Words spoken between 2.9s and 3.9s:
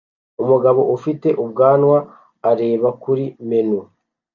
kuri menu